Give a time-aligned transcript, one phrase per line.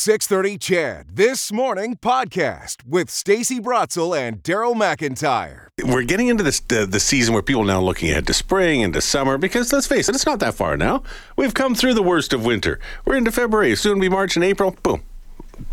[0.00, 5.66] 630 CHED This Morning podcast with Stacey Brotzel and Daryl McIntyre.
[5.84, 8.80] We're getting into this uh, the season where people are now looking ahead to spring
[8.84, 11.02] and to summer because let's face it, it's not that far now.
[11.36, 12.78] We've come through the worst of winter.
[13.04, 14.76] We're into February, soon be March and April.
[14.84, 15.02] Boom.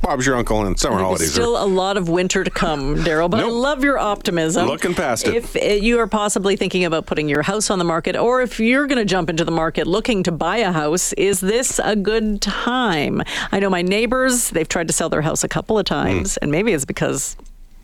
[0.01, 1.31] Bob's your uncle and summer holidays.
[1.31, 3.47] Still are, a lot of winter to come, Daryl, but Nope.
[3.47, 4.67] I love your optimism.
[4.67, 5.35] Looking past it.
[5.35, 8.59] If uh, you are possibly thinking about putting your house on the market, or if
[8.59, 11.95] you're going to jump into the market looking to buy a house, is this a
[11.95, 13.21] good time?
[13.51, 16.51] I know my neighbors, they've tried to sell their house a couple of times, and
[16.51, 17.35] maybe it's because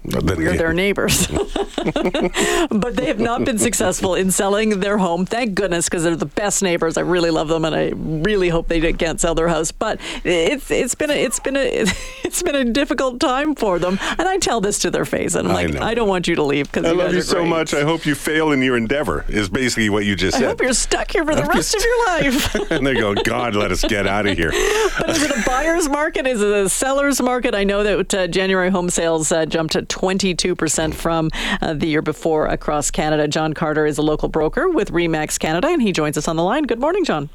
[0.03, 1.27] we're their neighbors.
[2.71, 5.25] but they have not been successful in selling their home.
[5.25, 6.97] Thank goodness, because they're the best neighbors.
[6.97, 9.71] I really love them, and I really hope they can't sell their house.
[9.71, 11.61] But it's it's been a, it's been a
[12.23, 15.47] it's been a difficult time for them, and I tell this to their face, and
[15.47, 15.81] I'm like, know.
[15.81, 17.49] I, don't want you to leave because I love you so great.
[17.49, 17.73] much.
[17.73, 19.25] I hope you fail in your endeavor.
[19.27, 20.47] Is basically what you just I said.
[20.47, 22.55] hope you're stuck here for the rest of your life.
[22.71, 24.51] and they go, God, let us get out of here.
[24.99, 26.25] But is it a buyer's market?
[26.25, 27.53] Is it a seller's market?
[27.53, 31.29] I know that uh, January home sales uh, jumped to 22% from
[31.61, 33.27] uh, the year before across Canada.
[33.27, 36.43] John Carter is a local broker with RE/MAX Canada, and he joins us on the
[36.43, 36.63] line.
[36.63, 37.29] Good morning, John.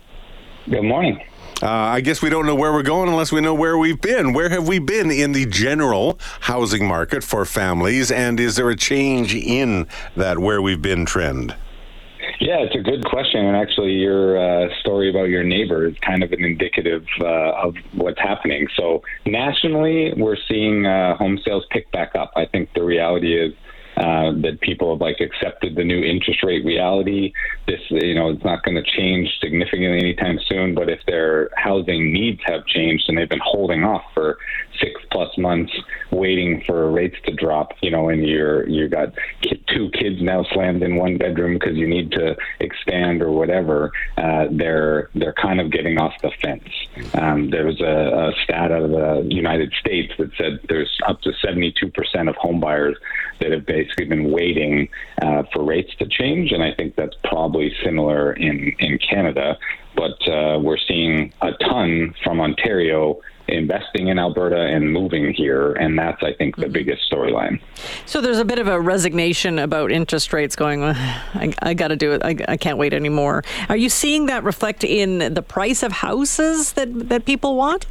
[0.68, 1.20] Good morning.
[1.62, 4.34] Uh, I guess we don't know where we're going unless we know where we've been.
[4.34, 8.10] Where have we been in the general housing market for families?
[8.10, 11.54] And is there a change in that where we've been trend?
[12.40, 13.44] Yeah, it's a good question.
[13.46, 17.74] And actually, your uh, story about your neighbor is kind of an indicative uh, of
[17.92, 18.66] what's happening.
[18.76, 22.32] So, nationally, we're seeing uh, home sales pick back up.
[22.36, 23.54] I think the reality is
[23.96, 27.32] uh, that people have like accepted the new interest rate reality.
[27.66, 30.74] This, you know, it's not going to change significantly anytime soon.
[30.74, 34.36] But if their housing needs have changed and they've been holding off for
[34.78, 35.72] six plus months,
[36.10, 39.14] waiting for rates to drop, you know, and you're you got
[39.74, 44.44] two kids now slammed in one bedroom because you need to expand or whatever, uh,
[44.50, 46.68] they're they're kind of getting off the fence.
[47.14, 51.22] Um, there was a, a stat out of the United States that said there's up
[51.22, 52.98] to 72 percent of home buyers
[53.40, 54.86] that have basically been waiting
[55.22, 59.56] uh, for rates to change, and I think that's probably similar in in Canada.
[59.96, 63.18] But uh, we're seeing a ton from Ontario
[63.48, 67.60] investing in Alberta and moving here, and that's I think the biggest storyline.
[68.04, 71.88] So there's a bit of a resignation about interest rates going, "Ugh, I, I got
[71.88, 72.22] to do it.
[72.24, 73.44] I, I can't wait anymore.
[73.68, 77.86] Are you seeing that reflect in the price of houses that, that people want?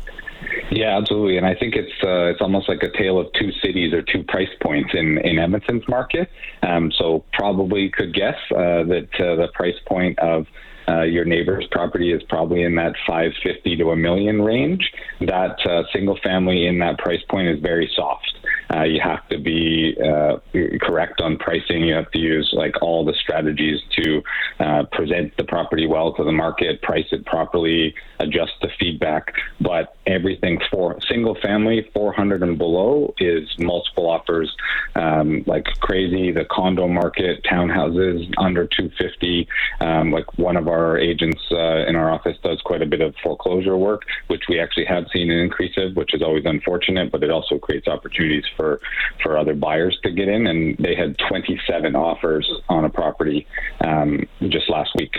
[0.72, 3.94] Yeah, absolutely, and I think it's uh, it's almost like a tale of two cities
[3.94, 6.30] or two price points in in Edmonton's market.
[6.64, 10.48] Um, so probably could guess uh, that uh, the price point of
[10.88, 14.92] uh, your neighbor's property is probably in that 550 to a million range.
[15.22, 18.32] That uh, single family in that price point is very soft.
[18.74, 20.38] Uh, you have to be uh,
[20.82, 21.84] correct on pricing.
[21.84, 24.22] You have to use like all the strategies to
[24.60, 29.34] uh, present the property well to the market, price it properly, adjust the feedback.
[29.62, 34.56] But everything for single family, 400 and below, is multiple offers
[34.96, 36.32] um, like crazy.
[36.32, 39.48] The condo market, townhouses under 250.
[39.82, 43.16] Um, like one of our agents uh, in our office does quite a bit of
[43.24, 47.24] foreclosure work, which we actually have seen an increase of, which is always unfortunate, but
[47.24, 48.80] it also creates opportunities for
[49.24, 50.48] for other buyers to get in.
[50.48, 53.48] And they had 27 offers on a property
[53.86, 55.16] um, just last week.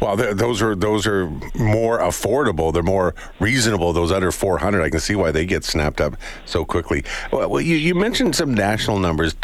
[0.00, 2.72] Well, those are those are more affordable.
[2.72, 3.92] They're more reasonable.
[3.92, 6.16] Those under 400, I can see why they get snapped up
[6.46, 7.04] so quickly.
[7.30, 9.34] Well, you, you mentioned some national numbers.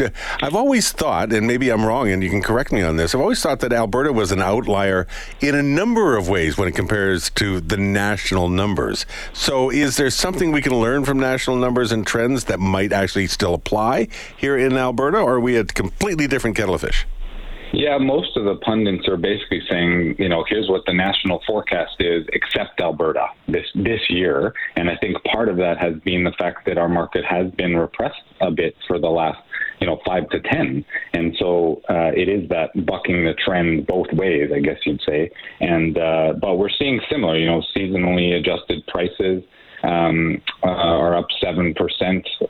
[0.41, 3.15] I've always thought, and maybe I'm wrong, and you can correct me on this.
[3.15, 5.07] I've always thought that Alberta was an outlier
[5.41, 9.05] in a number of ways when it compares to the national numbers.
[9.35, 13.27] So, is there something we can learn from national numbers and trends that might actually
[13.27, 17.07] still apply here in Alberta, or are we a completely different kettle of fish?
[17.73, 21.97] Yeah, most of the pundits are basically saying, you know, here's what the national forecast
[22.01, 24.53] is, except Alberta this this year.
[24.77, 27.77] And I think part of that has been the fact that our market has been
[27.77, 29.39] repressed a bit for the last,
[29.81, 30.85] you know, five to ten.
[31.15, 35.31] And so uh, it is that bucking the trend both ways, I guess you'd say.
[35.61, 39.45] And uh, but we're seeing similar, you know, seasonally adjusted prices
[39.83, 41.75] um, uh, are up 7%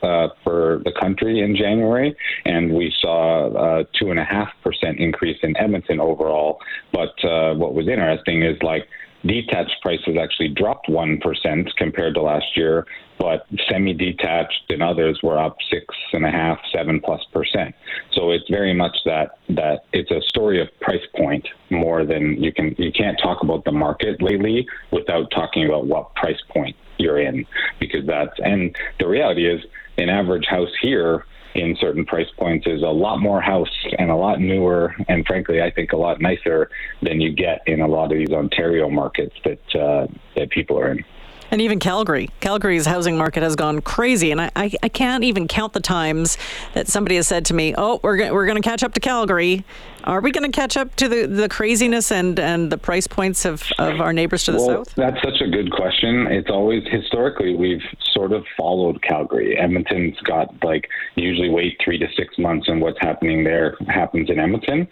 [0.03, 6.59] uh, for the country in January, and we saw a 2.5% increase in Edmonton overall.
[6.91, 8.87] But uh, what was interesting is like
[9.25, 12.85] detached prices actually dropped 1% compared to last year,
[13.19, 17.75] but semi-detached and others were up six and a half, seven plus percent.
[18.13, 22.51] So it's very much that that it's a story of price point more than you
[22.51, 27.19] can you can't talk about the market lately without talking about what price point you're
[27.19, 27.45] in
[27.79, 29.63] because that's and the reality is
[29.97, 34.15] an average house here in certain price points is a lot more house and a
[34.15, 36.69] lot newer and frankly I think a lot nicer
[37.01, 40.91] than you get in a lot of these Ontario markets that uh, that people are
[40.91, 41.03] in.
[41.51, 42.29] And even Calgary.
[42.39, 44.31] Calgary's housing market has gone crazy.
[44.31, 46.37] And I, I, I can't even count the times
[46.73, 49.01] that somebody has said to me, oh, we're, go- we're going to catch up to
[49.01, 49.65] Calgary.
[50.05, 53.45] Are we going to catch up to the, the craziness and, and the price points
[53.45, 54.95] of, of our neighbors to the well, south?
[54.95, 56.25] That's such a good question.
[56.27, 57.83] It's always historically we've
[58.13, 59.57] sort of followed Calgary.
[59.57, 64.39] Edmonton's got like usually wait three to six months, and what's happening there happens in
[64.39, 64.87] Edmonton.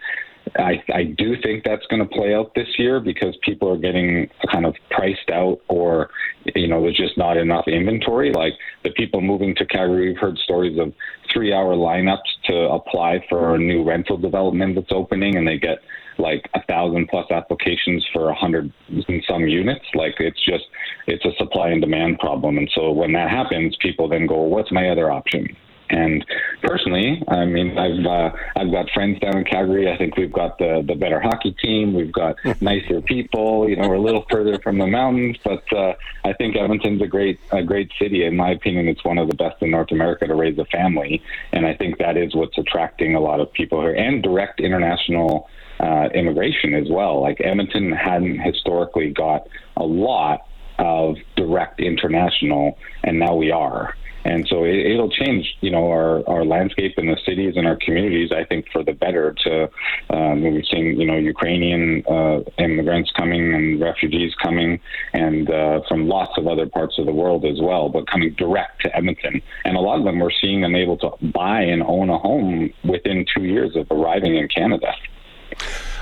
[0.57, 4.29] I, I do think that's going to play out this year because people are getting
[4.51, 6.09] kind of priced out, or
[6.55, 8.31] you know, there's just not enough inventory.
[8.33, 8.53] Like
[8.83, 10.93] the people moving to Calgary, we've heard stories of
[11.33, 15.79] three-hour lineups to apply for a new rental development that's opening, and they get
[16.17, 19.85] like a thousand plus applications for a hundred and some units.
[19.93, 20.65] Like it's just
[21.07, 24.71] it's a supply and demand problem, and so when that happens, people then go, "What's
[24.71, 25.55] my other option?"
[25.89, 26.23] And
[26.61, 29.91] personally, I mean, I've uh, I've got friends down in Calgary.
[29.91, 31.93] I think we've got the the better hockey team.
[31.93, 33.67] We've got nicer people.
[33.67, 35.93] You know, we're a little further from the mountains, but uh,
[36.23, 38.23] I think Edmonton's a great a great city.
[38.23, 41.23] In my opinion, it's one of the best in North America to raise a family,
[41.51, 45.49] and I think that is what's attracting a lot of people here and direct international
[45.79, 47.21] uh, immigration as well.
[47.21, 49.47] Like Edmonton hadn't historically got
[49.77, 50.41] a lot
[50.77, 53.95] of direct international, and now we are.
[54.25, 57.77] And so it, it'll change, you know, our, our landscape in the cities and our
[57.77, 58.31] communities.
[58.31, 59.35] I think for the better.
[59.43, 59.69] To
[60.09, 64.79] um, we've seen, you know, Ukrainian uh, immigrants coming and refugees coming,
[65.13, 68.81] and uh, from lots of other parts of the world as well, but coming direct
[68.83, 69.41] to Edmonton.
[69.65, 72.71] And a lot of them we're seeing them able to buy and own a home
[72.83, 74.93] within two years of arriving in Canada.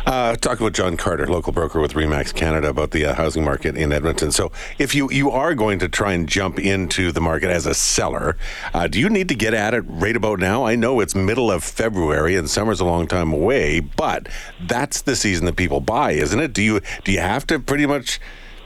[0.07, 3.75] Uh, talking with John Carter, local broker with RE/MAX Canada, about the uh, housing market
[3.75, 4.31] in Edmonton.
[4.31, 7.73] So, if you you are going to try and jump into the market as a
[7.73, 8.37] seller,
[8.73, 10.65] uh, do you need to get at it right about now?
[10.65, 14.29] I know it's middle of February and summer's a long time away, but
[14.65, 16.53] that's the season that people buy, isn't it?
[16.53, 18.21] Do you do you have to pretty much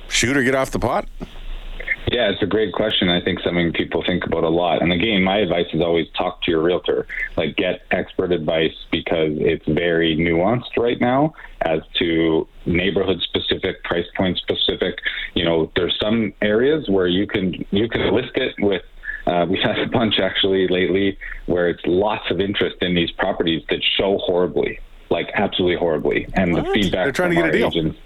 [0.09, 1.09] shoot or get off the pot?
[2.07, 3.09] Yeah, it's a great question.
[3.09, 4.81] I think something people think about a lot.
[4.81, 7.05] And again, my advice is always talk to your realtor.
[7.37, 14.07] Like, get expert advice because it's very nuanced right now as to neighborhood specific, price
[14.17, 14.99] point specific.
[15.35, 18.81] You know, there's some areas where you can you can list it with
[19.27, 23.63] uh, we've had a bunch actually lately where it's lots of interest in these properties
[23.69, 26.65] that show horribly, like absolutely horribly, and What?
[26.65, 27.67] the feedback They're trying to get a deal.
[27.67, 27.97] agents.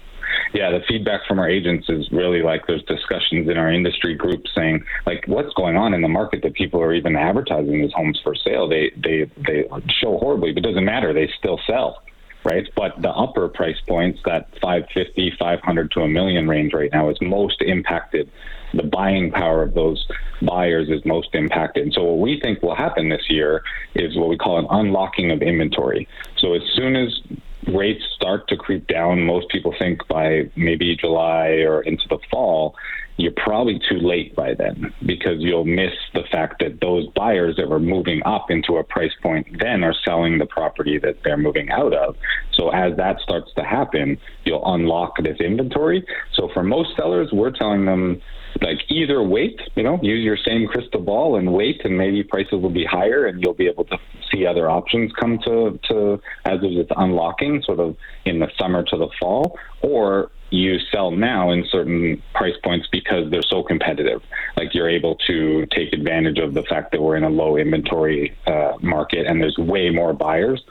[0.52, 4.44] Yeah, the feedback from our agents is really like there's discussions in our industry group
[4.54, 8.20] saying like what's going on in the market that people are even advertising these homes
[8.22, 8.68] for sale.
[8.68, 9.64] They they they
[10.00, 11.12] show horribly, but it doesn't matter.
[11.12, 12.02] They still sell
[12.46, 12.68] right?
[12.76, 17.18] But the upper price points, that 550, 500 to a million range right now, is
[17.20, 18.30] most impacted.
[18.72, 20.06] The buying power of those
[20.42, 21.82] buyers is most impacted.
[21.84, 23.62] And so, what we think will happen this year
[23.94, 26.06] is what we call an unlocking of inventory.
[26.38, 27.20] So, as soon as
[27.66, 32.74] rates start to creep down, most people think by maybe July or into the fall,
[33.16, 37.68] you're probably too late by then because you'll miss the fact that those buyers that
[37.68, 41.70] were moving up into a price point then are selling the property that they're moving
[41.70, 42.16] out of.
[42.52, 46.04] So as that starts to happen, you'll unlock this inventory.
[46.34, 48.20] So for most sellers, we're telling them
[48.62, 52.52] like either wait, you know, use your same crystal ball and wait, and maybe prices
[52.52, 53.98] will be higher, and you'll be able to
[54.32, 58.96] see other options come to to as it's unlocking, sort of in the summer to
[58.96, 64.22] the fall, or you sell now in certain price points because they're so competitive.
[64.56, 68.36] Like you're able to take advantage of the fact that we're in a low inventory
[68.46, 70.62] uh, market and there's way more buyers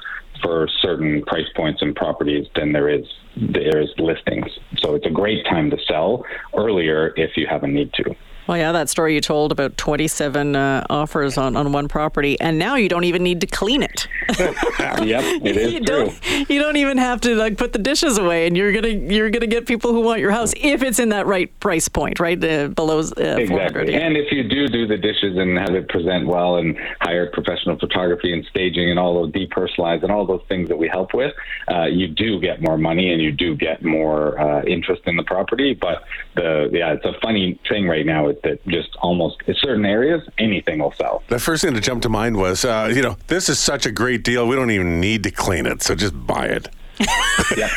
[0.41, 3.05] for certain price points and properties than there is
[3.37, 4.47] there is listings.
[4.77, 8.15] So it's a great time to sell earlier if you have a need to.
[8.47, 12.59] Well, yeah, that story you told about 27 uh, offers on, on one property, and
[12.59, 14.07] now you don't even need to clean it.
[14.39, 16.11] yep, it is you true.
[16.11, 19.31] don't you don't even have to like put the dishes away, and you're gonna you're
[19.31, 22.43] gonna get people who want your house if it's in that right price point, right
[22.43, 23.39] uh, below uh, 400.
[23.39, 23.93] Exactly.
[23.93, 23.99] yeah.
[23.99, 27.79] And if you do do the dishes and have it present well and hire professional
[27.79, 31.33] photography and staging and all those depersonalized and all those things that we help with,
[31.71, 35.23] uh, you do get more money and you do get more uh, interest in the
[35.23, 35.73] property.
[35.73, 36.03] But
[36.35, 40.27] the yeah, it's a funny thing right now is that just almost in certain areas
[40.37, 41.23] anything will sell.
[41.27, 43.91] The first thing that jumped to mind was, uh, you know, this is such a
[43.91, 44.47] great deal.
[44.47, 46.69] We don't even need to clean it, so just buy it.
[47.57, 47.69] yeah.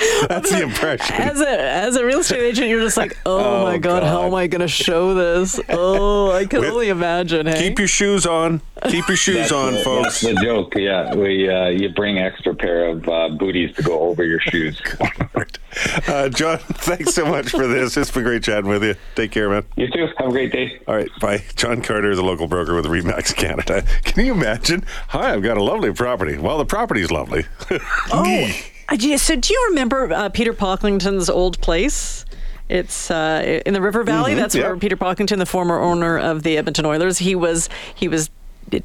[0.28, 1.16] That's the impression.
[1.16, 4.24] As a as a real estate agent, you're just like, oh, Oh, my god, how
[4.26, 5.58] am I going to show this?
[5.68, 7.46] Oh, I can With- only imagine.
[7.46, 8.60] Hey, Keep your shoes on.
[8.88, 10.20] Keep your shoes That's on, the, folks.
[10.20, 10.74] That's the joke.
[10.76, 14.80] Yeah, we uh, you bring extra pair of uh, booties to go over your shoes.
[16.06, 17.96] Uh, John, thanks so much for this.
[17.96, 18.94] It's been great chatting with you.
[19.14, 19.64] Take care, man.
[19.76, 20.08] you too.
[20.18, 20.80] Have a great day.
[20.86, 21.42] All right, bye.
[21.56, 23.82] John Carter is a local broker with RE/MAX Canada.
[24.02, 24.84] Can you imagine?
[25.08, 26.36] Hi, I've got a lovely property.
[26.38, 27.44] Well, the property's lovely.
[28.10, 28.50] Oh,
[28.98, 32.24] yeah, so do you remember uh, Peter Pocklington's old place?
[32.68, 34.34] It's uh, in the River Valley.
[34.34, 34.64] That's yeah.
[34.68, 38.30] where Peter Pocklington, the former owner of the Edmonton Oilers, he was he was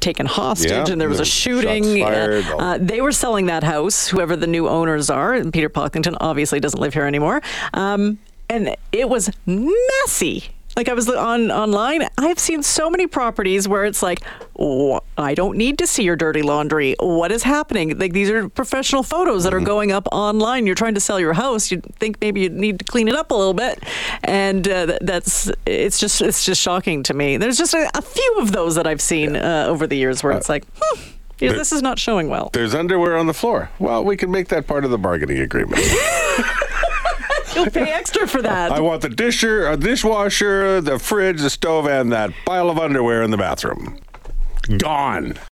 [0.00, 1.84] taken hostage Yeah, and there was a shooting.
[2.00, 2.44] fired.
[2.46, 5.34] Uh, uh, they were selling that house, whoever the new owners are.
[5.34, 7.42] And Peter Pocklington obviously doesn't live here anymore.
[7.72, 10.44] Um, and it was messy.
[10.76, 14.22] Like I was on online, I've seen so many properties where it's like,
[14.58, 16.96] oh, I don't need to see your dirty laundry.
[16.98, 17.96] What is happening?
[17.96, 20.66] Like these are professional photos that are going up online.
[20.66, 21.70] You're trying to sell your house.
[21.70, 23.82] You think maybe you need to clean it up a little bit,
[24.24, 27.36] and uh, that's it's just it's just shocking to me.
[27.36, 30.32] There's just a, a few of those that I've seen uh, over the years where
[30.32, 31.00] it's like, hmm,
[31.38, 32.50] yeah, this is not showing well.
[32.52, 33.70] There's underwear on the floor.
[33.78, 35.82] Well, we can make that part of the bargaining agreement.
[37.54, 38.72] You'll pay extra for that.
[38.72, 43.22] I want the disher, a dishwasher, the fridge, the stove, and that pile of underwear
[43.22, 43.98] in the bathroom.
[44.78, 45.34] Gone.